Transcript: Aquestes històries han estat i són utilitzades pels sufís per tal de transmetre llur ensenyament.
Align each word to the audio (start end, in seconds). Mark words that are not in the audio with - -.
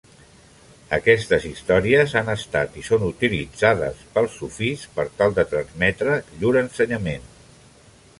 Aquestes 0.95 1.43
històries 1.49 2.15
han 2.21 2.31
estat 2.33 2.79
i 2.83 2.85
són 2.87 3.05
utilitzades 3.09 4.01
pels 4.15 4.39
sufís 4.39 4.87
per 4.97 5.05
tal 5.21 5.37
de 5.37 5.45
transmetre 5.53 6.17
llur 6.41 6.55
ensenyament. 6.63 7.29